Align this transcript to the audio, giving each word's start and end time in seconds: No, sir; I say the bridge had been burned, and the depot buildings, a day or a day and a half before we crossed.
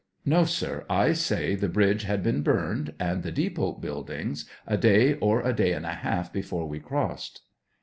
No, 0.25 0.45
sir; 0.45 0.83
I 0.89 1.13
say 1.13 1.53
the 1.53 1.69
bridge 1.69 2.05
had 2.05 2.23
been 2.23 2.41
burned, 2.41 2.95
and 2.99 3.21
the 3.21 3.31
depot 3.31 3.73
buildings, 3.73 4.49
a 4.65 4.75
day 4.75 5.13
or 5.19 5.41
a 5.43 5.53
day 5.53 5.73
and 5.73 5.85
a 5.85 5.93
half 5.93 6.33
before 6.33 6.67
we 6.67 6.79
crossed. 6.79 7.43